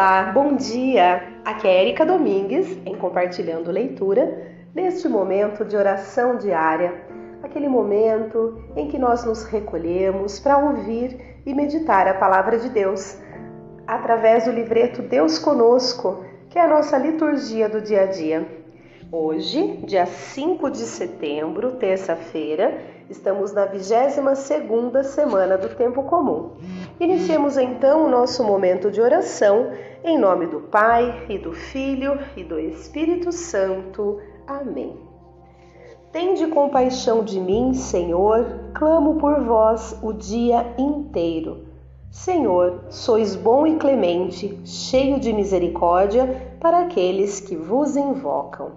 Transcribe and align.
Olá, 0.00 0.30
bom 0.32 0.54
dia! 0.54 1.24
Aqui 1.44 1.66
é 1.66 1.82
Erika 1.82 2.06
Domingues 2.06 2.78
em 2.86 2.94
Compartilhando 2.94 3.72
Leitura, 3.72 4.46
neste 4.72 5.08
momento 5.08 5.64
de 5.64 5.76
oração 5.76 6.36
diária, 6.36 6.94
aquele 7.42 7.66
momento 7.66 8.62
em 8.76 8.86
que 8.86 8.96
nós 8.96 9.24
nos 9.24 9.42
recolhemos 9.42 10.38
para 10.38 10.56
ouvir 10.56 11.40
e 11.44 11.52
meditar 11.52 12.06
a 12.06 12.14
palavra 12.14 12.58
de 12.58 12.68
Deus, 12.68 13.18
através 13.88 14.44
do 14.44 14.52
livreto 14.52 15.02
Deus 15.02 15.36
Conosco, 15.36 16.24
que 16.48 16.60
é 16.60 16.62
a 16.62 16.68
nossa 16.68 16.96
liturgia 16.96 17.68
do 17.68 17.80
dia 17.80 18.02
a 18.02 18.06
dia. 18.06 18.46
Hoje, 19.10 19.78
dia 19.84 20.06
5 20.06 20.70
de 20.70 20.84
setembro, 20.86 21.72
terça-feira, 21.72 22.78
estamos 23.10 23.52
na 23.52 23.66
22ª 23.66 25.02
semana 25.02 25.58
do 25.58 25.70
Tempo 25.70 26.04
Comum. 26.04 26.52
Iniciemos 27.00 27.56
então 27.56 28.04
o 28.04 28.08
nosso 28.10 28.44
momento 28.44 28.92
de 28.92 29.00
oração 29.00 29.72
em 30.04 30.18
nome 30.18 30.46
do 30.46 30.60
Pai 30.60 31.26
e 31.28 31.38
do 31.38 31.52
Filho 31.52 32.18
e 32.36 32.44
do 32.44 32.58
Espírito 32.58 33.32
Santo. 33.32 34.20
Amém. 34.46 34.96
Tende 36.12 36.46
compaixão 36.46 37.22
de 37.22 37.38
mim, 37.40 37.74
Senhor, 37.74 38.70
clamo 38.74 39.16
por 39.16 39.42
vós 39.42 39.98
o 40.02 40.12
dia 40.12 40.74
inteiro. 40.78 41.66
Senhor, 42.10 42.84
sois 42.88 43.36
bom 43.36 43.66
e 43.66 43.76
clemente, 43.76 44.58
cheio 44.64 45.20
de 45.20 45.32
misericórdia 45.32 46.54
para 46.58 46.80
aqueles 46.80 47.40
que 47.40 47.54
vos 47.54 47.96
invocam. 47.96 48.72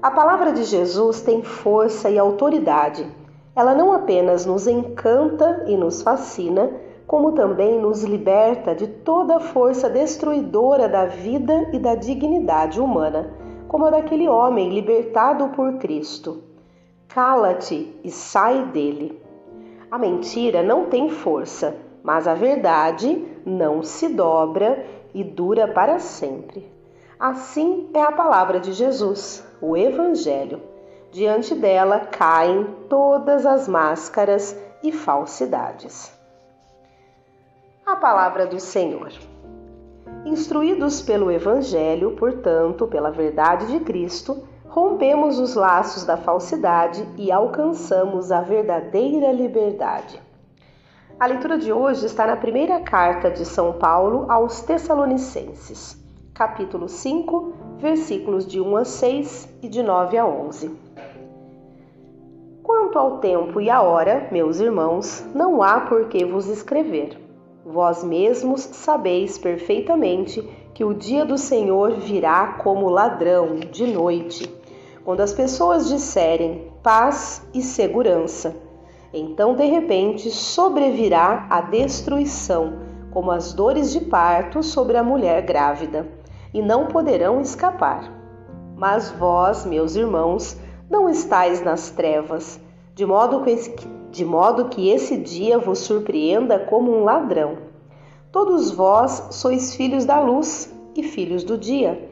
A 0.00 0.10
palavra 0.10 0.52
de 0.52 0.64
Jesus 0.64 1.20
tem 1.20 1.42
força 1.42 2.08
e 2.08 2.18
autoridade. 2.18 3.06
Ela 3.54 3.74
não 3.74 3.92
apenas 3.92 4.46
nos 4.46 4.66
encanta 4.66 5.64
e 5.66 5.76
nos 5.76 6.00
fascina, 6.00 6.70
como 7.08 7.32
também 7.32 7.80
nos 7.80 8.04
liberta 8.04 8.74
de 8.74 8.86
toda 8.86 9.36
a 9.36 9.40
força 9.40 9.88
destruidora 9.88 10.86
da 10.86 11.06
vida 11.06 11.70
e 11.72 11.78
da 11.78 11.94
dignidade 11.94 12.78
humana, 12.78 13.32
como 13.66 13.86
a 13.86 13.90
daquele 13.90 14.28
homem 14.28 14.68
libertado 14.68 15.48
por 15.48 15.78
Cristo. 15.78 16.42
Cala-te 17.08 17.98
e 18.04 18.10
sai 18.10 18.66
dele. 18.66 19.22
A 19.90 19.98
mentira 19.98 20.62
não 20.62 20.84
tem 20.84 21.08
força, 21.08 21.74
mas 22.02 22.28
a 22.28 22.34
verdade 22.34 23.26
não 23.44 23.82
se 23.82 24.10
dobra 24.10 24.84
e 25.14 25.24
dura 25.24 25.66
para 25.66 25.98
sempre. 25.98 26.70
Assim 27.18 27.88
é 27.94 28.02
a 28.02 28.12
palavra 28.12 28.60
de 28.60 28.74
Jesus, 28.74 29.42
o 29.62 29.74
Evangelho. 29.74 30.60
Diante 31.10 31.54
dela 31.54 32.00
caem 32.00 32.66
todas 32.86 33.46
as 33.46 33.66
máscaras 33.66 34.54
e 34.82 34.92
falsidades 34.92 36.17
a 37.88 37.96
palavra 37.96 38.44
do 38.44 38.60
Senhor. 38.60 39.10
Instruídos 40.26 41.00
pelo 41.00 41.30
Evangelho, 41.30 42.10
portanto, 42.16 42.86
pela 42.86 43.10
verdade 43.10 43.66
de 43.66 43.80
Cristo, 43.80 44.44
rompemos 44.66 45.38
os 45.38 45.54
laços 45.54 46.04
da 46.04 46.18
falsidade 46.18 47.02
e 47.16 47.32
alcançamos 47.32 48.30
a 48.30 48.42
verdadeira 48.42 49.32
liberdade. 49.32 50.20
A 51.18 51.26
leitura 51.26 51.56
de 51.56 51.72
hoje 51.72 52.04
está 52.04 52.26
na 52.26 52.36
primeira 52.36 52.78
carta 52.80 53.30
de 53.30 53.46
São 53.46 53.72
Paulo 53.72 54.30
aos 54.30 54.60
Tessalonicenses, 54.60 55.96
capítulo 56.34 56.90
5, 56.90 57.54
versículos 57.78 58.46
de 58.46 58.60
1 58.60 58.76
a 58.76 58.84
6 58.84 59.48
e 59.62 59.68
de 59.68 59.82
9 59.82 60.18
a 60.18 60.26
11. 60.26 60.78
Quanto 62.62 62.98
ao 62.98 63.16
tempo 63.16 63.62
e 63.62 63.70
à 63.70 63.80
hora, 63.80 64.28
meus 64.30 64.60
irmãos, 64.60 65.24
não 65.34 65.62
há 65.62 65.80
por 65.80 66.06
que 66.08 66.22
vos 66.26 66.48
escrever 66.48 67.27
Vós 67.70 68.02
mesmos 68.02 68.62
sabeis 68.62 69.36
perfeitamente 69.36 70.40
que 70.72 70.82
o 70.82 70.94
dia 70.94 71.22
do 71.22 71.36
Senhor 71.36 71.96
virá 71.96 72.54
como 72.54 72.88
ladrão 72.88 73.56
de 73.56 73.86
noite, 73.86 74.50
quando 75.04 75.20
as 75.20 75.34
pessoas 75.34 75.86
disserem 75.86 76.72
paz 76.82 77.46
e 77.52 77.60
segurança. 77.60 78.56
Então, 79.12 79.54
de 79.54 79.66
repente, 79.66 80.30
sobrevirá 80.30 81.46
a 81.50 81.60
destruição, 81.60 82.72
como 83.10 83.30
as 83.30 83.52
dores 83.52 83.92
de 83.92 84.00
parto 84.00 84.62
sobre 84.62 84.96
a 84.96 85.02
mulher 85.02 85.42
grávida, 85.42 86.08
e 86.54 86.62
não 86.62 86.86
poderão 86.86 87.38
escapar. 87.38 88.10
Mas 88.76 89.10
vós, 89.10 89.66
meus 89.66 89.94
irmãos, 89.94 90.58
não 90.88 91.06
estáis 91.06 91.62
nas 91.62 91.90
trevas, 91.90 92.58
de 92.94 93.04
modo 93.04 93.42
que 93.42 93.97
de 94.10 94.24
modo 94.24 94.66
que 94.66 94.88
esse 94.88 95.16
dia 95.16 95.58
vos 95.58 95.80
surpreenda 95.80 96.58
como 96.58 96.90
um 96.90 97.04
ladrão. 97.04 97.58
Todos 98.32 98.70
vós 98.70 99.28
sois 99.30 99.74
filhos 99.74 100.04
da 100.04 100.20
luz 100.20 100.72
e 100.96 101.02
filhos 101.02 101.44
do 101.44 101.56
dia. 101.56 102.08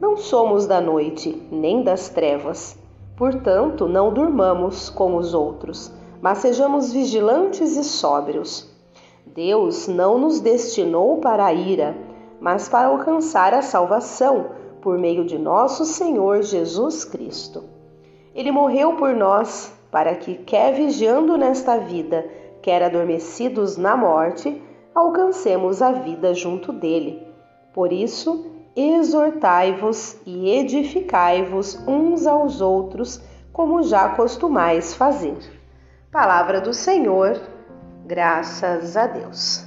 Não 0.00 0.16
somos 0.16 0.66
da 0.66 0.80
noite, 0.80 1.40
nem 1.50 1.82
das 1.82 2.08
trevas. 2.08 2.78
Portanto, 3.16 3.86
não 3.86 4.12
durmamos 4.12 4.88
como 4.88 5.18
os 5.18 5.34
outros, 5.34 5.92
mas 6.22 6.38
sejamos 6.38 6.92
vigilantes 6.92 7.76
e 7.76 7.84
sóbrios. 7.84 8.68
Deus 9.26 9.86
não 9.86 10.18
nos 10.18 10.40
destinou 10.40 11.18
para 11.18 11.44
a 11.44 11.52
ira, 11.52 11.96
mas 12.40 12.68
para 12.68 12.88
alcançar 12.88 13.52
a 13.52 13.62
salvação 13.62 14.46
por 14.80 14.98
meio 14.98 15.24
de 15.24 15.38
nosso 15.38 15.84
Senhor 15.84 16.42
Jesus 16.42 17.04
Cristo. 17.04 17.64
Ele 18.34 18.50
morreu 18.50 18.96
por 18.96 19.14
nós 19.14 19.72
para 19.90 20.14
que, 20.14 20.34
quer 20.34 20.74
vigiando 20.74 21.36
nesta 21.36 21.78
vida, 21.78 22.28
quer 22.62 22.82
adormecidos 22.82 23.76
na 23.76 23.96
morte, 23.96 24.62
alcancemos 24.94 25.82
a 25.82 25.92
vida 25.92 26.34
junto 26.34 26.72
dele. 26.72 27.26
Por 27.72 27.92
isso, 27.92 28.46
exortai-vos 28.76 30.16
e 30.26 30.50
edificai-vos 30.50 31.78
uns 31.86 32.26
aos 32.26 32.60
outros, 32.60 33.20
como 33.52 33.82
já 33.82 34.10
costumais 34.10 34.94
fazer. 34.94 35.38
Palavra 36.10 36.60
do 36.60 36.72
Senhor, 36.72 37.40
graças 38.04 38.96
a 38.96 39.06
Deus. 39.06 39.64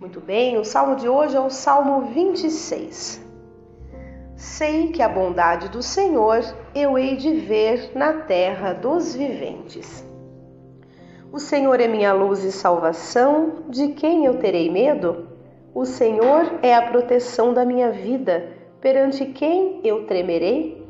Muito 0.00 0.20
bem, 0.20 0.58
o 0.58 0.64
salmo 0.64 0.96
de 0.96 1.08
hoje 1.08 1.36
é 1.36 1.40
o 1.40 1.50
Salmo 1.50 2.06
26. 2.12 3.29
Sei 4.40 4.88
que 4.88 5.02
a 5.02 5.08
bondade 5.08 5.68
do 5.68 5.82
Senhor 5.82 6.42
eu 6.74 6.96
hei 6.96 7.14
de 7.14 7.30
ver 7.40 7.92
na 7.94 8.22
terra 8.22 8.72
dos 8.72 9.14
viventes. 9.14 10.02
O 11.30 11.38
Senhor 11.38 11.78
é 11.78 11.86
minha 11.86 12.14
luz 12.14 12.42
e 12.42 12.50
salvação, 12.50 13.64
de 13.68 13.88
quem 13.88 14.24
eu 14.24 14.38
terei 14.38 14.70
medo? 14.70 15.28
O 15.74 15.84
Senhor 15.84 16.54
é 16.62 16.74
a 16.74 16.80
proteção 16.80 17.52
da 17.52 17.66
minha 17.66 17.92
vida, 17.92 18.48
perante 18.80 19.26
quem 19.26 19.78
eu 19.84 20.06
tremerei? 20.06 20.88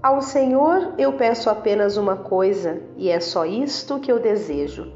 Ao 0.00 0.22
Senhor 0.22 0.94
eu 0.96 1.14
peço 1.14 1.50
apenas 1.50 1.96
uma 1.96 2.16
coisa, 2.16 2.80
e 2.96 3.10
é 3.10 3.18
só 3.18 3.44
isto 3.44 3.98
que 3.98 4.12
eu 4.12 4.20
desejo: 4.20 4.92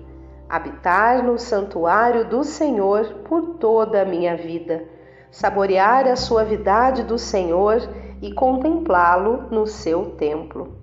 habitar 0.49 1.21
no 1.25 1.37
santuário 1.37 2.29
do 2.29 2.45
Senhor 2.45 3.23
por 3.25 3.57
toda 3.57 4.03
a 4.03 4.05
minha 4.05 4.37
vida 4.37 4.92
saborear 5.33 6.07
a 6.07 6.15
suavidade 6.15 7.03
do 7.03 7.19
Senhor 7.19 7.89
e 8.21 8.33
contemplá-lo 8.33 9.49
no 9.51 9.67
seu 9.67 10.11
templo. 10.11 10.77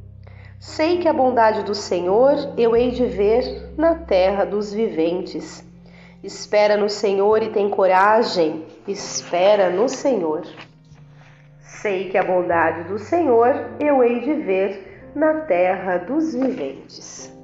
Sei 0.60 0.98
que 0.98 1.08
a 1.08 1.14
bondade 1.14 1.64
do 1.64 1.76
Senhor 1.76 2.36
eu 2.58 2.76
hei 2.76 2.92
de 2.92 3.06
ver 3.06 3.72
na 3.78 3.96
terra 3.96 4.44
dos 4.44 4.74
viventes. 4.74 5.64
Espera 6.22 6.76
no 6.76 6.90
Senhor 6.90 7.42
e 7.42 7.52
tem 7.52 7.70
coragem, 7.70 8.66
espera 8.86 9.70
no 9.70 9.88
Senhor. 9.88 10.42
Sei 11.62 12.10
que 12.10 12.18
a 12.18 12.24
bondade 12.24 12.90
do 12.90 13.00
Senhor 13.00 13.54
eu 13.80 14.04
hei 14.04 14.20
de 14.20 14.34
ver 14.34 15.12
na 15.16 15.42
terra 15.42 15.98
dos 15.98 16.34
viventes. 16.34 17.38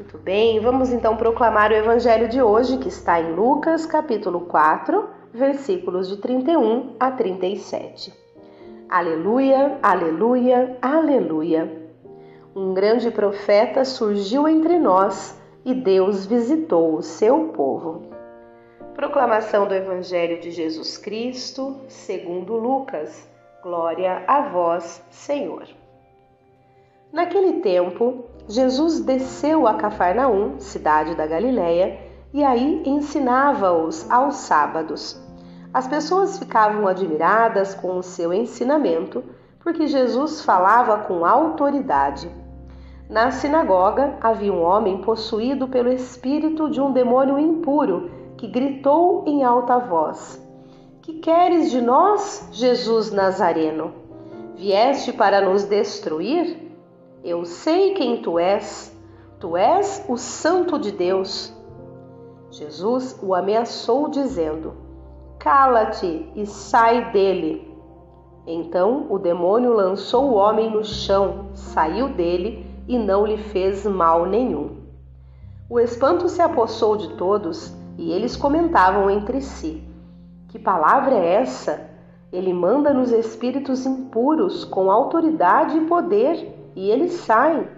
Muito 0.00 0.16
bem, 0.16 0.58
vamos 0.60 0.90
então 0.90 1.14
proclamar 1.14 1.70
o 1.70 1.74
evangelho 1.74 2.26
de 2.26 2.40
hoje, 2.40 2.78
que 2.78 2.88
está 2.88 3.20
em 3.20 3.34
Lucas, 3.34 3.84
capítulo 3.84 4.46
4, 4.46 5.06
versículos 5.30 6.08
de 6.08 6.16
31 6.16 6.96
a 6.98 7.10
37. 7.10 8.10
Aleluia, 8.88 9.78
aleluia, 9.82 10.78
aleluia. 10.80 11.90
Um 12.56 12.72
grande 12.72 13.10
profeta 13.10 13.84
surgiu 13.84 14.48
entre 14.48 14.78
nós 14.78 15.38
e 15.66 15.74
Deus 15.74 16.24
visitou 16.24 16.94
o 16.94 17.02
seu 17.02 17.48
povo. 17.48 18.10
Proclamação 18.94 19.68
do 19.68 19.74
Evangelho 19.74 20.40
de 20.40 20.50
Jesus 20.50 20.96
Cristo, 20.96 21.78
segundo 21.88 22.56
Lucas. 22.56 23.28
Glória 23.62 24.24
a 24.26 24.48
vós, 24.48 25.04
Senhor. 25.10 25.68
Naquele 27.12 27.60
tempo, 27.60 28.24
Jesus 28.48 29.00
desceu 29.00 29.66
a 29.66 29.74
Cafarnaum, 29.74 30.60
cidade 30.60 31.16
da 31.16 31.26
Galiléia, 31.26 31.98
e 32.32 32.44
aí 32.44 32.82
ensinava-os 32.86 34.08
aos 34.08 34.36
sábados. 34.36 35.20
As 35.74 35.88
pessoas 35.88 36.38
ficavam 36.38 36.86
admiradas 36.86 37.74
com 37.74 37.98
o 37.98 38.02
seu 38.02 38.32
ensinamento, 38.32 39.24
porque 39.58 39.86
Jesus 39.86 40.42
falava 40.42 40.98
com 40.98 41.24
autoridade. 41.24 42.30
Na 43.08 43.32
sinagoga 43.32 44.16
havia 44.20 44.52
um 44.52 44.62
homem 44.62 45.00
possuído 45.02 45.66
pelo 45.66 45.92
espírito 45.92 46.70
de 46.70 46.80
um 46.80 46.92
demônio 46.92 47.40
impuro 47.40 48.08
que 48.36 48.46
gritou 48.46 49.24
em 49.26 49.42
alta 49.42 49.78
voz: 49.78 50.40
Que 51.02 51.14
queres 51.14 51.72
de 51.72 51.80
nós, 51.80 52.48
Jesus 52.52 53.10
Nazareno? 53.10 53.92
Vieste 54.56 55.12
para 55.12 55.40
nos 55.40 55.64
destruir? 55.64 56.59
Eu 57.22 57.44
sei 57.44 57.92
quem 57.92 58.22
tu 58.22 58.38
és. 58.38 58.96
Tu 59.38 59.56
és 59.56 60.04
o 60.08 60.16
Santo 60.16 60.78
de 60.78 60.90
Deus. 60.90 61.54
Jesus 62.50 63.18
o 63.22 63.34
ameaçou, 63.34 64.08
dizendo: 64.08 64.72
Cala-te 65.38 66.30
e 66.34 66.46
sai 66.46 67.12
dele. 67.12 67.70
Então 68.46 69.06
o 69.10 69.18
demônio 69.18 69.72
lançou 69.74 70.30
o 70.30 70.34
homem 70.34 70.70
no 70.70 70.82
chão, 70.82 71.50
saiu 71.52 72.08
dele 72.08 72.66
e 72.88 72.98
não 72.98 73.26
lhe 73.26 73.36
fez 73.36 73.84
mal 73.84 74.24
nenhum. 74.24 74.78
O 75.68 75.78
espanto 75.78 76.26
se 76.28 76.40
apossou 76.40 76.96
de 76.96 77.10
todos 77.16 77.74
e 77.98 78.12
eles 78.12 78.34
comentavam 78.34 79.10
entre 79.10 79.42
si: 79.42 79.82
Que 80.48 80.58
palavra 80.58 81.14
é 81.14 81.34
essa? 81.34 81.88
Ele 82.32 82.54
manda 82.54 82.94
nos 82.94 83.12
espíritos 83.12 83.84
impuros 83.84 84.64
com 84.64 84.90
autoridade 84.90 85.76
e 85.76 85.86
poder 85.86 86.59
e 86.74 86.90
eles 86.90 87.12
saem. 87.12 87.68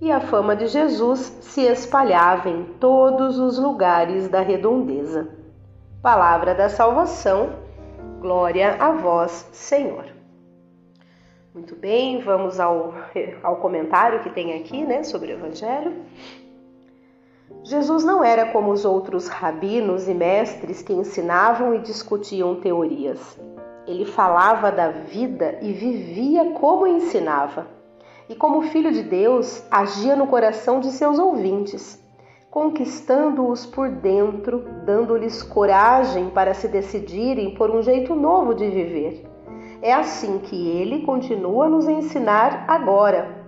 E 0.00 0.10
a 0.10 0.20
fama 0.20 0.56
de 0.56 0.66
Jesus 0.66 1.18
se 1.40 1.60
espalhava 1.62 2.48
em 2.48 2.64
todos 2.80 3.38
os 3.38 3.58
lugares 3.58 4.28
da 4.28 4.40
redondeza. 4.40 5.28
Palavra 6.02 6.54
da 6.54 6.68
salvação, 6.70 7.50
glória 8.20 8.76
a 8.80 8.92
vós, 8.92 9.48
Senhor. 9.52 10.06
Muito 11.52 11.74
bem, 11.74 12.20
vamos 12.20 12.58
ao, 12.58 12.94
ao 13.42 13.56
comentário 13.56 14.22
que 14.22 14.30
tem 14.30 14.54
aqui, 14.58 14.84
né, 14.84 15.02
sobre 15.02 15.32
o 15.32 15.36
Evangelho. 15.36 15.94
Jesus 17.64 18.04
não 18.04 18.24
era 18.24 18.46
como 18.46 18.70
os 18.70 18.84
outros 18.84 19.28
rabinos 19.28 20.08
e 20.08 20.14
mestres 20.14 20.80
que 20.80 20.92
ensinavam 20.92 21.74
e 21.74 21.78
discutiam 21.78 22.54
teorias. 22.60 23.38
Ele 23.86 24.04
falava 24.04 24.70
da 24.70 24.88
vida 24.88 25.58
e 25.60 25.72
vivia 25.72 26.52
como 26.52 26.86
ensinava. 26.86 27.79
E 28.30 28.34
como 28.34 28.62
filho 28.62 28.90
de 28.90 29.02
Deus, 29.02 29.62
agia 29.70 30.16
no 30.16 30.26
coração 30.26 30.80
de 30.80 30.90
seus 30.90 31.18
ouvintes 31.18 32.00
conquistando-os 32.50 33.64
por 33.64 33.88
dentro, 33.88 34.64
dando-lhes 34.84 35.42
coragem 35.42 36.30
para 36.30 36.52
se 36.52 36.66
decidirem 36.66 37.54
por 37.54 37.70
um 37.70 37.80
jeito 37.80 38.14
novo 38.14 38.54
de 38.54 38.68
viver. 38.68 39.24
É 39.80 39.92
assim 39.92 40.38
que 40.38 40.68
ele 40.68 41.02
continua 41.02 41.66
a 41.66 41.68
nos 41.68 41.88
ensinar 41.88 42.64
agora. 42.66 43.38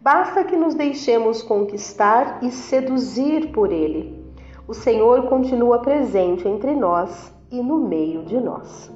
Basta 0.00 0.42
que 0.42 0.56
nos 0.56 0.74
deixemos 0.74 1.42
conquistar 1.42 2.38
e 2.42 2.50
seduzir 2.50 3.52
por 3.52 3.70
ele. 3.70 4.24
O 4.66 4.72
Senhor 4.72 5.28
continua 5.28 5.80
presente 5.80 6.48
entre 6.48 6.74
nós 6.74 7.32
e 7.50 7.62
no 7.62 7.78
meio 7.78 8.24
de 8.24 8.40
nós. 8.40 8.90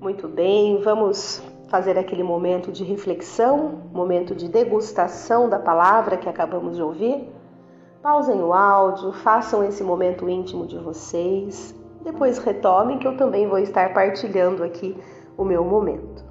Muito 0.00 0.28
bem, 0.28 0.80
vamos 0.82 1.42
fazer 1.74 1.98
aquele 1.98 2.22
momento 2.22 2.70
de 2.70 2.84
reflexão, 2.84 3.82
momento 3.92 4.32
de 4.32 4.48
degustação 4.48 5.48
da 5.48 5.58
palavra 5.58 6.16
que 6.16 6.28
acabamos 6.28 6.76
de 6.76 6.82
ouvir. 6.82 7.28
Pausem 8.00 8.40
o 8.40 8.54
áudio, 8.54 9.10
façam 9.10 9.64
esse 9.64 9.82
momento 9.82 10.28
íntimo 10.28 10.68
de 10.68 10.78
vocês, 10.78 11.74
depois 12.04 12.38
retomem 12.38 12.96
que 13.00 13.08
eu 13.08 13.16
também 13.16 13.48
vou 13.48 13.58
estar 13.58 13.92
partilhando 13.92 14.62
aqui 14.62 14.96
o 15.36 15.44
meu 15.44 15.64
momento. 15.64 16.24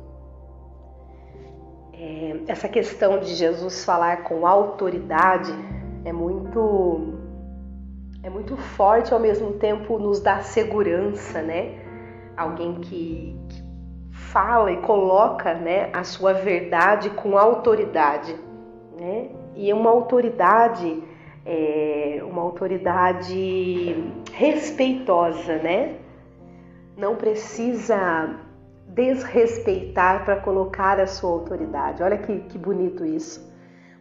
É, 1.91 2.39
essa 2.47 2.69
questão 2.69 3.19
de 3.19 3.35
Jesus 3.35 3.83
falar 3.83 4.23
com 4.23 4.47
autoridade 4.47 5.51
é 6.05 6.13
muito 6.13 7.19
é 8.23 8.29
muito 8.29 8.55
forte 8.55 9.13
ao 9.13 9.19
mesmo 9.19 9.51
tempo 9.55 9.99
nos 9.99 10.21
dá 10.21 10.39
segurança, 10.39 11.41
né? 11.41 11.83
Alguém 12.37 12.75
que, 12.75 13.35
que 13.42 13.42
fala 14.31 14.71
e 14.71 14.77
coloca, 14.77 15.53
né, 15.53 15.89
a 15.93 16.03
sua 16.03 16.33
verdade 16.33 17.09
com 17.11 17.37
autoridade, 17.37 18.35
né? 18.97 19.29
E 19.55 19.71
uma 19.71 19.89
autoridade 19.89 21.03
é, 21.45 22.21
uma 22.23 22.41
autoridade 22.41 23.95
respeitosa, 24.31 25.57
né? 25.57 25.95
Não 26.95 27.15
precisa 27.15 28.39
desrespeitar 28.87 30.23
para 30.23 30.37
colocar 30.37 30.99
a 30.99 31.07
sua 31.07 31.31
autoridade. 31.31 32.03
Olha 32.03 32.17
que, 32.17 32.39
que 32.39 32.57
bonito 32.57 33.05
isso. 33.05 33.51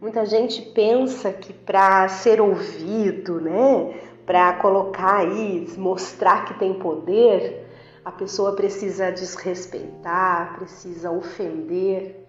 Muita 0.01 0.27
gente 0.27 0.61
pensa 0.63 1.33
que 1.33 1.53
para 1.53 2.09
ser 2.09 2.41
ouvido, 2.41 3.41
né, 3.41 3.95
para 4.27 4.55
colocar 4.55 5.19
aí, 5.19 5.67
mostrar 5.79 6.45
que 6.45 6.55
tem 6.55 6.75
poder, 6.75 7.62
a 8.05 8.11
pessoa 8.11 8.55
precisa 8.55 9.13
desrespeitar, 9.13 10.55
precisa 10.57 11.11
ofender, 11.11 12.27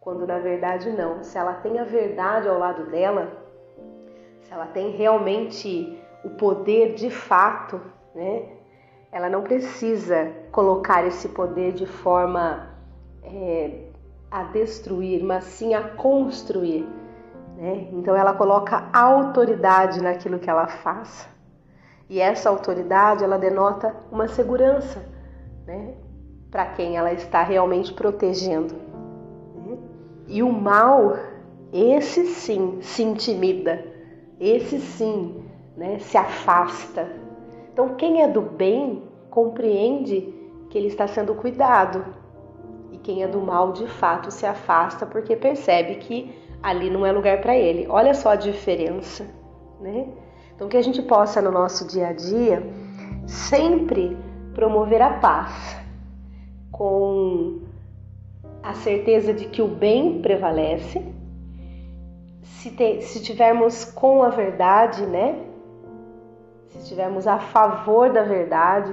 quando 0.00 0.26
na 0.26 0.38
verdade 0.38 0.90
não. 0.90 1.22
Se 1.24 1.36
ela 1.36 1.54
tem 1.54 1.78
a 1.78 1.84
verdade 1.84 2.48
ao 2.48 2.58
lado 2.58 2.90
dela, 2.90 3.32
se 4.42 4.52
ela 4.52 4.66
tem 4.66 4.90
realmente 4.90 5.98
o 6.24 6.30
poder 6.30 6.94
de 6.94 7.10
fato, 7.10 7.80
né? 8.14 8.44
Ela 9.10 9.28
não 9.28 9.42
precisa 9.42 10.32
colocar 10.52 11.06
esse 11.06 11.30
poder 11.30 11.72
de 11.72 11.86
forma 11.86 12.68
é, 13.22 13.88
a 14.30 14.44
destruir, 14.44 15.24
mas 15.24 15.44
sim 15.44 15.74
a 15.74 15.82
construir. 15.82 16.86
Né? 17.56 17.88
Então 17.92 18.14
ela 18.14 18.34
coloca 18.34 18.88
autoridade 18.92 20.02
naquilo 20.02 20.38
que 20.38 20.48
ela 20.48 20.66
faz. 20.66 21.28
E 22.08 22.20
essa 22.20 22.48
autoridade 22.48 23.22
ela 23.22 23.38
denota 23.38 23.94
uma 24.10 24.28
segurança 24.28 25.04
né? 25.66 25.94
para 26.50 26.66
quem 26.66 26.96
ela 26.96 27.12
está 27.12 27.42
realmente 27.42 27.92
protegendo. 27.92 28.74
Né? 29.54 29.78
E 30.26 30.42
o 30.42 30.52
mal, 30.52 31.16
esse 31.72 32.26
sim, 32.26 32.78
se 32.80 33.02
intimida 33.02 33.98
esse 34.40 34.78
sim 34.78 35.44
né, 35.76 35.98
se 35.98 36.16
afasta. 36.16 37.08
Então, 37.72 37.94
quem 37.94 38.22
é 38.22 38.28
do 38.28 38.40
bem 38.40 39.02
compreende 39.30 40.34
que 40.70 40.78
ele 40.78 40.88
está 40.88 41.06
sendo 41.06 41.34
cuidado, 41.34 42.04
e 42.90 42.98
quem 42.98 43.22
é 43.22 43.28
do 43.28 43.40
mal 43.40 43.72
de 43.72 43.86
fato 43.86 44.30
se 44.30 44.46
afasta 44.46 45.06
porque 45.06 45.36
percebe 45.36 45.96
que 45.96 46.34
ali 46.62 46.90
não 46.90 47.06
é 47.06 47.12
lugar 47.12 47.40
para 47.40 47.56
ele. 47.56 47.86
Olha 47.88 48.14
só 48.14 48.30
a 48.30 48.36
diferença, 48.36 49.26
né? 49.80 50.08
Então, 50.58 50.68
que 50.68 50.76
a 50.76 50.82
gente 50.82 51.00
possa 51.00 51.40
no 51.40 51.52
nosso 51.52 51.86
dia 51.86 52.08
a 52.08 52.12
dia 52.12 52.68
sempre 53.28 54.18
promover 54.56 55.00
a 55.00 55.10
paz, 55.20 55.76
com 56.72 57.60
a 58.60 58.74
certeza 58.74 59.32
de 59.32 59.44
que 59.44 59.62
o 59.62 59.68
bem 59.68 60.20
prevalece 60.20 61.00
se, 62.42 62.72
te, 62.72 63.02
se 63.02 63.22
tivermos 63.22 63.84
com 63.84 64.24
a 64.24 64.30
verdade, 64.30 65.06
né? 65.06 65.44
Se 66.70 66.78
estivermos 66.78 67.28
a 67.28 67.38
favor 67.38 68.12
da 68.12 68.24
verdade, 68.24 68.92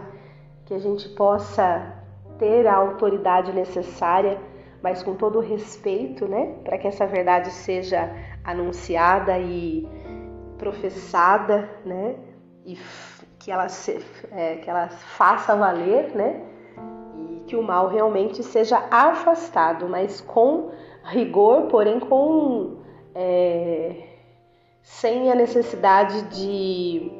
que 0.67 0.73
a 0.75 0.77
gente 0.77 1.09
possa 1.09 1.95
ter 2.37 2.67
a 2.67 2.75
autoridade 2.75 3.51
necessária, 3.51 4.37
mas 4.83 5.01
com 5.01 5.15
todo 5.15 5.39
o 5.39 5.41
respeito, 5.41 6.27
né? 6.27 6.57
Para 6.63 6.77
que 6.77 6.87
essa 6.87 7.07
verdade 7.07 7.49
seja 7.49 8.07
anunciada 8.43 9.39
e 9.39 10.04
professada, 10.57 11.69
né? 11.85 12.15
E 12.65 12.77
que 13.39 13.51
ela, 13.51 13.69
se, 13.69 14.03
é, 14.31 14.55
que 14.55 14.69
ela 14.69 14.87
faça 14.89 15.55
valer, 15.55 16.15
né? 16.15 16.41
E 17.15 17.43
que 17.45 17.55
o 17.55 17.61
mal 17.61 17.87
realmente 17.87 18.41
seja 18.43 18.83
afastado, 18.89 19.87
mas 19.87 20.19
com 20.19 20.71
rigor, 21.03 21.67
porém 21.67 21.99
com 21.99 22.77
é, 23.13 24.03
sem 24.81 25.31
a 25.31 25.35
necessidade 25.35 26.23
de 26.23 27.11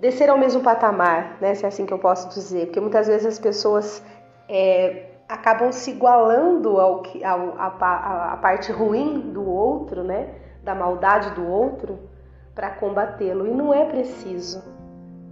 descer 0.00 0.30
ao 0.30 0.38
mesmo 0.38 0.62
patamar, 0.62 1.36
né? 1.40 1.54
Se 1.54 1.64
é 1.64 1.68
assim 1.68 1.84
que 1.84 1.92
eu 1.92 1.98
posso 1.98 2.28
dizer, 2.30 2.66
porque 2.66 2.80
muitas 2.80 3.06
vezes 3.06 3.26
as 3.26 3.38
pessoas 3.38 4.02
é, 4.48 5.10
acabam 5.28 5.72
se 5.72 5.90
igualando 5.90 6.80
ao, 6.80 7.02
ao 7.22 7.54
a, 7.58 8.32
a, 8.32 8.36
parte 8.38 8.72
ruim 8.72 9.20
do 9.32 9.46
outro, 9.46 10.02
né? 10.02 10.28
Da 10.62 10.74
maldade 10.74 11.30
do 11.34 11.46
outro 11.46 12.13
para 12.54 12.70
combatê-lo 12.70 13.46
e 13.46 13.50
não 13.50 13.74
é 13.74 13.84
preciso, 13.84 14.62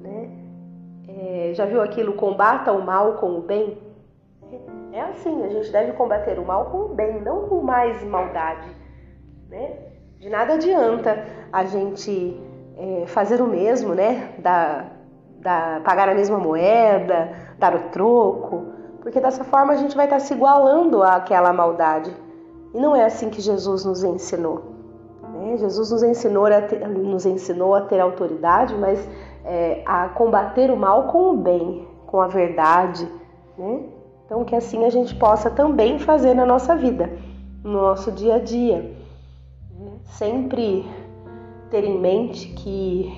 né? 0.00 0.30
É, 1.08 1.52
já 1.54 1.64
viu 1.66 1.80
aquilo 1.80 2.14
combata 2.14 2.72
o 2.72 2.84
mal 2.84 3.14
com 3.14 3.38
o 3.38 3.42
bem? 3.42 3.78
É 4.92 5.00
assim, 5.00 5.42
a 5.44 5.48
gente 5.48 5.70
deve 5.72 5.92
combater 5.92 6.38
o 6.38 6.44
mal 6.44 6.66
com 6.66 6.78
o 6.78 6.88
bem, 6.88 7.20
não 7.22 7.48
com 7.48 7.62
mais 7.62 8.02
maldade. 8.04 8.68
Né? 9.48 9.78
De 10.18 10.28
nada 10.28 10.54
adianta 10.54 11.24
a 11.50 11.64
gente 11.64 12.38
é, 12.76 13.06
fazer 13.06 13.40
o 13.40 13.46
mesmo, 13.46 13.94
né? 13.94 14.34
Da, 14.38 14.86
da, 15.40 15.80
pagar 15.84 16.08
a 16.08 16.14
mesma 16.14 16.38
moeda, 16.38 17.30
dar 17.58 17.74
o 17.74 17.90
troco, 17.90 18.66
porque 19.00 19.20
dessa 19.20 19.44
forma 19.44 19.72
a 19.72 19.76
gente 19.76 19.96
vai 19.96 20.06
estar 20.06 20.20
se 20.20 20.34
igualando 20.34 21.02
àquela 21.02 21.52
maldade. 21.52 22.14
E 22.74 22.78
não 22.78 22.94
é 22.94 23.04
assim 23.04 23.30
que 23.30 23.40
Jesus 23.40 23.84
nos 23.84 24.04
ensinou. 24.04 24.72
Né? 25.42 25.56
Jesus 25.56 25.90
nos 25.90 26.02
ensinou, 26.02 26.46
a 26.46 26.62
ter, 26.62 26.86
nos 26.88 27.26
ensinou 27.26 27.74
a 27.74 27.82
ter 27.82 28.00
autoridade, 28.00 28.74
mas 28.76 29.06
é, 29.44 29.82
a 29.84 30.08
combater 30.08 30.70
o 30.70 30.76
mal 30.76 31.08
com 31.08 31.30
o 31.30 31.36
bem, 31.36 31.86
com 32.06 32.20
a 32.20 32.28
verdade, 32.28 33.06
né? 33.58 33.80
Então 34.24 34.44
que 34.44 34.54
assim 34.54 34.84
a 34.84 34.90
gente 34.90 35.14
possa 35.16 35.50
também 35.50 35.98
fazer 35.98 36.32
na 36.32 36.46
nossa 36.46 36.76
vida, 36.76 37.10
no 37.62 37.72
nosso 37.82 38.12
dia 38.12 38.36
a 38.36 38.38
dia. 38.38 38.96
Sempre 40.04 40.88
ter 41.70 41.84
em 41.84 41.98
mente 41.98 42.48
que 42.48 43.10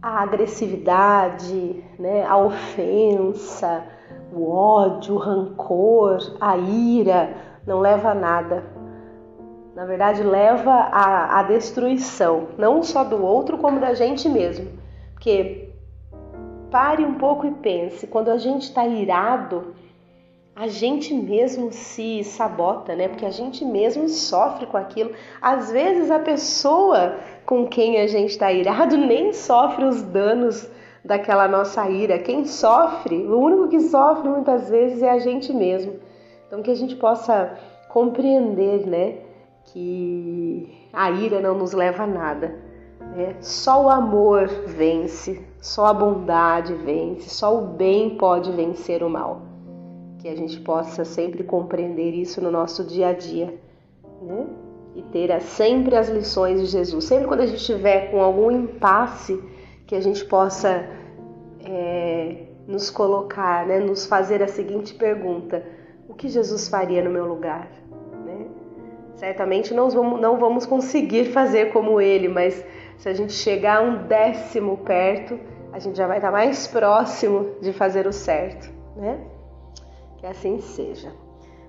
a 0.00 0.22
agressividade, 0.22 1.84
né, 1.98 2.24
a 2.24 2.36
ofensa, 2.38 3.84
o 4.32 4.50
ódio, 4.50 5.16
o 5.16 5.18
rancor, 5.18 6.18
a 6.40 6.56
ira 6.56 7.34
não 7.66 7.80
leva 7.80 8.10
a 8.10 8.14
nada. 8.14 8.77
Na 9.78 9.84
verdade, 9.84 10.24
leva 10.24 10.72
à, 10.72 11.38
à 11.38 11.42
destruição, 11.44 12.48
não 12.58 12.82
só 12.82 13.04
do 13.04 13.24
outro, 13.24 13.58
como 13.58 13.78
da 13.78 13.94
gente 13.94 14.28
mesmo. 14.28 14.66
Porque 15.14 15.68
pare 16.68 17.04
um 17.04 17.14
pouco 17.14 17.46
e 17.46 17.52
pense: 17.52 18.08
quando 18.08 18.28
a 18.28 18.38
gente 18.38 18.62
está 18.62 18.84
irado, 18.84 19.76
a 20.56 20.66
gente 20.66 21.14
mesmo 21.14 21.70
se 21.70 22.24
sabota, 22.24 22.96
né? 22.96 23.06
Porque 23.06 23.24
a 23.24 23.30
gente 23.30 23.64
mesmo 23.64 24.08
sofre 24.08 24.66
com 24.66 24.76
aquilo. 24.76 25.12
Às 25.40 25.70
vezes 25.70 26.10
a 26.10 26.18
pessoa 26.18 27.14
com 27.46 27.64
quem 27.64 28.00
a 28.00 28.08
gente 28.08 28.30
está 28.30 28.50
irado 28.50 28.96
nem 28.98 29.32
sofre 29.32 29.84
os 29.84 30.02
danos 30.02 30.68
daquela 31.04 31.46
nossa 31.46 31.88
ira. 31.88 32.18
Quem 32.18 32.46
sofre, 32.46 33.14
o 33.14 33.38
único 33.38 33.68
que 33.68 33.78
sofre 33.82 34.28
muitas 34.28 34.68
vezes 34.68 35.04
é 35.04 35.10
a 35.10 35.20
gente 35.20 35.52
mesmo. 35.52 36.00
Então 36.48 36.64
que 36.64 36.70
a 36.72 36.74
gente 36.74 36.96
possa 36.96 37.56
compreender, 37.88 38.84
né, 38.84 39.27
que 39.72 40.88
a 40.92 41.10
ira 41.10 41.40
não 41.40 41.56
nos 41.56 41.72
leva 41.72 42.04
a 42.04 42.06
nada. 42.06 42.58
Né? 43.16 43.36
Só 43.40 43.84
o 43.84 43.90
amor 43.90 44.48
vence, 44.66 45.44
só 45.60 45.86
a 45.86 45.94
bondade 45.94 46.74
vence, 46.74 47.30
só 47.30 47.56
o 47.56 47.66
bem 47.66 48.16
pode 48.16 48.52
vencer 48.52 49.02
o 49.02 49.08
mal 49.08 49.48
que 50.18 50.28
a 50.28 50.36
gente 50.36 50.60
possa 50.60 51.04
sempre 51.04 51.44
compreender 51.44 52.12
isso 52.12 52.40
no 52.40 52.50
nosso 52.50 52.84
dia 52.84 53.08
a 53.08 53.12
dia, 53.12 53.54
né? 54.20 54.46
E 54.96 55.02
ter 55.02 55.40
sempre 55.40 55.96
as 55.96 56.08
lições 56.08 56.60
de 56.60 56.66
Jesus. 56.66 57.04
Sempre 57.04 57.28
quando 57.28 57.40
a 57.40 57.46
gente 57.46 57.60
estiver 57.60 58.10
com 58.10 58.20
algum 58.20 58.50
impasse, 58.50 59.40
que 59.86 59.94
a 59.94 60.00
gente 60.00 60.24
possa 60.24 60.84
é, 61.64 62.46
nos 62.66 62.90
colocar, 62.90 63.64
né? 63.64 63.78
Nos 63.78 64.06
fazer 64.06 64.42
a 64.42 64.48
seguinte 64.48 64.94
pergunta: 64.94 65.64
O 66.08 66.14
que 66.14 66.28
Jesus 66.28 66.68
faria 66.68 67.02
no 67.02 67.10
meu 67.10 67.26
lugar? 67.26 67.70
Certamente 69.18 69.74
não 69.74 69.90
vamos, 69.90 70.20
não 70.20 70.38
vamos 70.38 70.64
conseguir 70.64 71.32
fazer 71.32 71.72
como 71.72 72.00
ele, 72.00 72.28
mas 72.28 72.64
se 72.96 73.08
a 73.08 73.12
gente 73.12 73.32
chegar 73.32 73.82
um 73.82 74.06
décimo 74.06 74.76
perto, 74.78 75.36
a 75.72 75.80
gente 75.80 75.98
já 75.98 76.06
vai 76.06 76.18
estar 76.18 76.30
mais 76.30 76.68
próximo 76.68 77.50
de 77.60 77.72
fazer 77.72 78.06
o 78.06 78.12
certo, 78.12 78.72
né? 78.94 79.18
Que 80.18 80.26
assim 80.26 80.60
seja. 80.60 81.12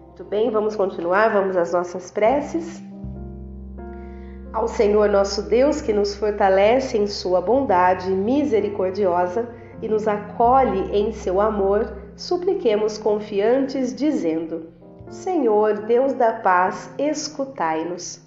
Muito 0.06 0.24
bem, 0.25 0.51
vamos 0.51 0.75
continuar, 0.75 1.34
vamos 1.34 1.58
às 1.58 1.74
nossas 1.74 2.12
preces. 2.12 2.84
Ao 4.53 4.68
Senhor 4.68 5.10
nosso 5.10 5.41
Deus, 5.50 5.82
que 5.82 5.91
nos 5.91 6.13
fortalece 6.13 7.00
em 7.00 7.08
Sua 7.08 7.41
bondade 7.41 8.12
misericordiosa 8.12 9.50
e 9.82 9.88
nos 9.88 10.08
acolhe 10.08 10.96
em 10.96 11.12
seu 11.12 11.41
amor, 11.41 11.98
supliquemos 12.15 13.00
confiantes, 13.00 13.96
dizendo: 13.96 14.79
Senhor, 15.10 15.74
Deus 15.88 16.13
da 16.13 16.32
paz, 16.34 16.92
escutai-nos. 16.98 18.22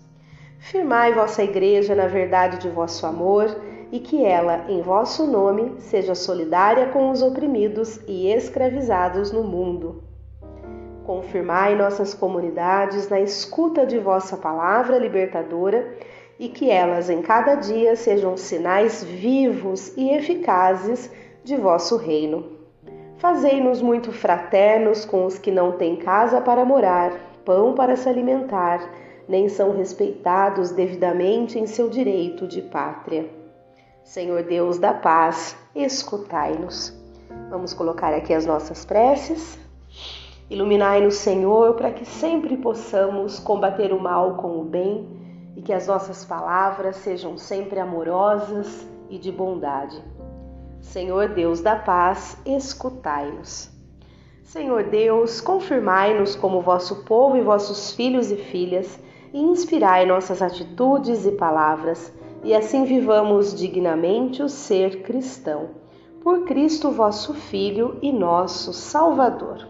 Firmai 0.59 1.13
vossa 1.13 1.43
Igreja 1.43 1.95
na 1.95 2.09
verdade 2.09 2.59
de 2.59 2.69
vosso 2.69 3.07
amor 3.07 3.57
e 3.93 4.01
que 4.01 4.25
ela, 4.25 4.65
em 4.69 4.83
vosso 4.83 5.27
nome, 5.27 5.75
seja 5.79 6.17
solidária 6.17 6.89
com 6.89 7.11
os 7.11 7.23
oprimidos 7.23 8.01
e 8.09 8.27
escravizados 8.33 9.31
no 9.31 9.45
mundo. 9.45 10.03
Confirmai 11.05 11.77
nossas 11.77 12.15
comunidades 12.15 13.09
na 13.09 13.21
escuta 13.21 13.87
de 13.87 14.01
vossa 14.01 14.37
palavra 14.37 14.99
libertadora 14.99 15.97
e 16.37 16.49
que 16.49 16.69
elas 16.69 17.09
em 17.09 17.23
cada 17.23 17.55
dia 17.55 17.95
sejam 17.95 18.37
sinais 18.37 19.05
vivos 19.05 19.97
e 19.97 20.11
eficazes 20.11 21.11
de 21.45 21.57
vosso 21.57 21.97
reino. 21.97 22.62
Fazei-nos 23.23 23.81
muito 23.81 24.11
fraternos 24.11 25.05
com 25.05 25.25
os 25.25 25.39
que 25.39 25.53
não 25.53 25.79
têm 25.79 25.95
casa 25.95 26.41
para 26.41 26.65
morar, 26.65 27.13
pão 27.45 27.73
para 27.73 27.95
se 27.95 28.09
alimentar, 28.09 28.81
nem 29.29 29.49
são 29.49 29.71
respeitados 29.77 30.73
devidamente 30.73 31.57
em 31.57 31.65
seu 31.65 31.89
direito 31.89 32.49
de 32.49 32.61
pátria. 32.61 33.31
Senhor 34.03 34.43
Deus 34.43 34.77
da 34.77 34.93
paz, 34.93 35.57
escutai-nos. 35.73 36.93
Vamos 37.49 37.73
colocar 37.73 38.13
aqui 38.13 38.35
as 38.35 38.45
nossas 38.45 38.85
preces. 38.85 39.57
Iluminai-nos, 40.51 41.15
Senhor, 41.15 41.75
para 41.75 41.93
que 41.93 42.05
sempre 42.05 42.57
possamos 42.57 43.39
combater 43.39 43.93
o 43.93 44.01
mal 44.01 44.35
com 44.35 44.59
o 44.59 44.65
bem 44.65 45.09
e 45.57 45.63
que 45.63 45.73
as 45.73 45.87
nossas 45.87 46.25
palavras 46.25 46.97
sejam 46.97 47.39
sempre 47.39 47.79
amorosas 47.79 48.85
e 49.09 49.17
de 49.17 49.31
bondade. 49.31 50.03
Senhor 50.83 51.29
Deus 51.29 51.61
da 51.61 51.77
paz, 51.77 52.37
escutai-nos. 52.45 53.71
Senhor 54.43 54.83
Deus, 54.83 55.41
confirmai-nos 55.41 56.37
como 56.37 56.61
vosso 56.61 57.05
povo 57.05 57.37
e 57.37 57.41
vossos 57.41 57.93
filhos 57.93 58.31
e 58.31 58.37
filhas 58.37 59.01
e 59.33 59.41
inspirai 59.41 60.05
nossas 60.05 60.43
atitudes 60.43 61.25
e 61.25 61.33
palavras, 61.33 62.13
e 62.45 62.55
assim 62.55 62.85
vivamos 62.85 63.55
dignamente 63.55 64.43
o 64.43 64.49
ser 64.49 65.03
cristão. 65.03 65.71
Por 66.21 66.45
Cristo, 66.45 66.91
vosso 66.91 67.33
Filho 67.33 67.97
e 68.03 68.13
nosso 68.13 68.75
Salvador. 68.75 69.67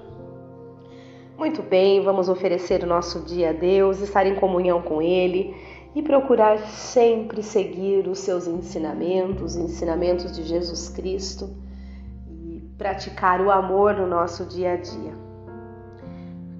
Muito 1.38 1.62
bem, 1.62 2.00
vamos 2.02 2.28
oferecer 2.28 2.82
o 2.82 2.86
nosso 2.86 3.20
dia 3.20 3.50
a 3.50 3.52
Deus, 3.52 4.00
estar 4.00 4.26
em 4.26 4.34
comunhão 4.34 4.82
com 4.82 5.00
Ele 5.00 5.54
e 5.94 6.02
procurar 6.02 6.58
sempre 6.58 7.42
seguir 7.42 8.08
os 8.08 8.20
seus 8.20 8.46
ensinamentos, 8.46 9.54
os 9.54 9.56
ensinamentos 9.56 10.32
de 10.32 10.42
Jesus 10.42 10.88
Cristo 10.88 11.50
e 12.26 12.62
praticar 12.78 13.40
o 13.40 13.50
amor 13.50 13.94
no 13.94 14.06
nosso 14.06 14.46
dia 14.46 14.72
a 14.72 14.76
dia. 14.76 15.12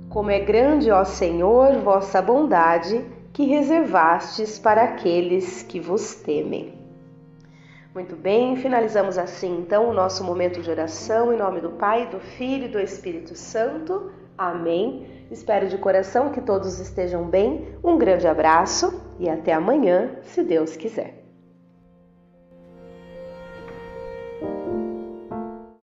Como 0.08 0.30
é 0.30 0.40
grande, 0.40 0.90
ó 0.90 1.04
Senhor, 1.04 1.78
vossa 1.78 2.20
bondade 2.20 3.02
que 3.32 3.46
reservastes 3.46 4.58
para 4.58 4.82
aqueles 4.82 5.62
que 5.62 5.80
vos 5.80 6.14
temem. 6.16 6.74
Muito 7.94 8.14
bem, 8.14 8.56
finalizamos 8.56 9.16
assim 9.16 9.58
então 9.58 9.88
o 9.88 9.94
nosso 9.94 10.22
momento 10.24 10.60
de 10.60 10.70
oração 10.70 11.32
em 11.32 11.36
nome 11.36 11.60
do 11.60 11.70
Pai, 11.70 12.08
do 12.08 12.20
Filho 12.20 12.66
e 12.66 12.68
do 12.68 12.78
Espírito 12.78 13.34
Santo. 13.34 14.10
Amém. 14.36 15.06
Espero 15.30 15.68
de 15.68 15.78
coração 15.78 16.30
que 16.30 16.40
todos 16.40 16.78
estejam 16.78 17.24
bem. 17.24 17.68
Um 17.82 17.96
grande 17.96 18.26
abraço 18.26 19.00
e 19.18 19.28
até 19.28 19.52
amanhã, 19.52 20.10
se 20.22 20.42
Deus 20.42 20.76
quiser. 20.76 21.21